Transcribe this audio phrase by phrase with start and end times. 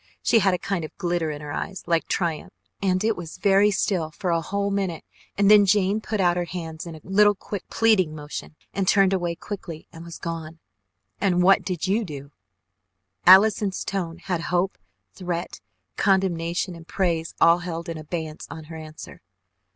[0.23, 3.69] She had a kind of glitter in her eyes, like triumph and it was very
[3.69, 5.03] still for a whole minute,
[5.37, 9.13] and then Jane put out her hands in a little, quick, pleading motion and turned
[9.13, 10.57] away quickly and was gone"
[11.21, 12.31] "And what did you do?"
[13.27, 14.79] Allison's tone had hope,
[15.13, 15.61] threat,
[15.97, 19.21] condemnation and praise all held in abeyance on her answer.